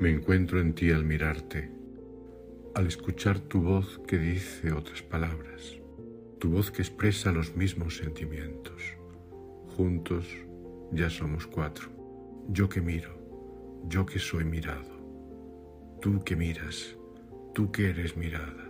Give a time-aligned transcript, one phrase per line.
[0.00, 1.72] Me encuentro en ti al mirarte,
[2.76, 5.76] al escuchar tu voz que dice otras palabras,
[6.38, 8.80] tu voz que expresa los mismos sentimientos.
[9.76, 10.24] Juntos
[10.92, 11.88] ya somos cuatro.
[12.46, 13.18] Yo que miro,
[13.88, 16.96] yo que soy mirado, tú que miras,
[17.52, 18.68] tú que eres mirada,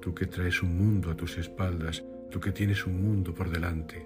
[0.00, 4.04] tú que traes un mundo a tus espaldas, tú que tienes un mundo por delante,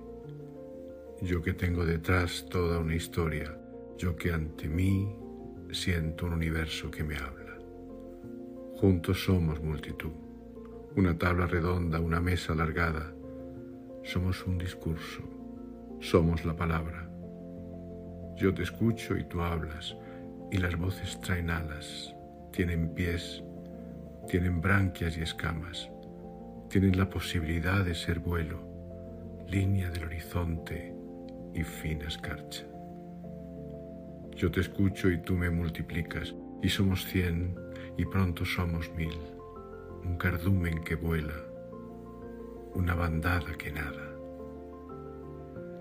[1.22, 3.58] yo que tengo detrás toda una historia,
[3.96, 5.24] yo que ante mí
[5.72, 7.58] siento un universo que me habla.
[8.76, 10.12] Juntos somos multitud,
[10.96, 13.12] una tabla redonda, una mesa alargada.
[14.02, 15.22] Somos un discurso,
[16.00, 17.08] somos la palabra.
[18.36, 19.96] Yo te escucho y tú hablas,
[20.52, 22.14] y las voces traen alas,
[22.52, 23.42] tienen pies,
[24.28, 25.90] tienen branquias y escamas,
[26.68, 28.60] tienen la posibilidad de ser vuelo,
[29.48, 30.94] línea del horizonte
[31.54, 32.66] y fina escarcha.
[34.36, 37.58] Yo te escucho y tú me multiplicas, y somos cien,
[37.96, 39.18] y pronto somos mil.
[40.04, 41.32] Un cardumen que vuela,
[42.74, 44.14] una bandada que nada.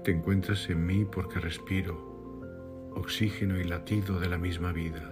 [0.05, 5.03] Te encuentras en mí porque respiro, oxígeno y latido de la misma vida,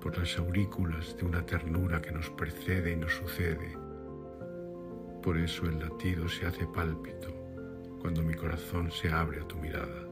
[0.00, 3.76] por las aurículas de una ternura que nos precede y nos sucede.
[5.24, 7.34] Por eso el latido se hace pálpito
[8.00, 10.06] cuando mi corazón se abre a tu mirada.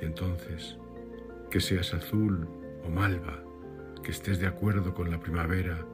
[0.00, 0.78] Y entonces
[1.50, 2.48] que seas azul
[2.84, 3.42] o malva,
[4.02, 5.86] que estés de acuerdo con la primavera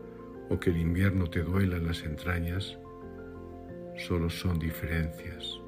[0.50, 2.78] o que el invierno te duela en las entrañas,
[3.97, 5.61] solo son diferencias,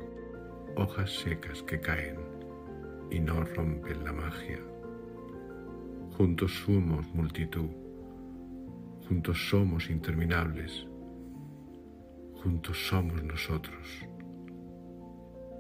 [0.77, 2.17] hojas secas que caen
[3.11, 4.59] y no rompen la magia.
[6.17, 7.71] Juntos somos multitud,
[9.09, 10.87] juntos somos interminables,
[12.43, 14.07] juntos somos nosotros,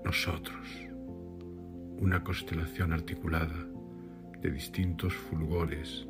[0.05, 0.69] nosotros,
[1.98, 3.67] una constelación articulada
[4.44, 6.06] de distintos fulgores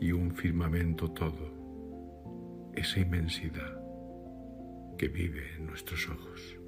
[0.00, 3.80] y un firmamento todo, esa inmensidad
[4.98, 6.61] que vive en nuestros ojos.